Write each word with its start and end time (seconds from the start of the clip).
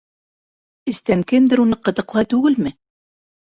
Эстән 0.91 1.21
кемдер 1.33 1.63
уны 1.65 1.79
ҡытыҡлай 1.89 2.29
түгелме?! 2.35 2.75